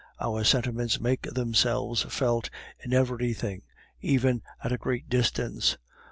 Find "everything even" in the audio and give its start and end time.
2.91-4.41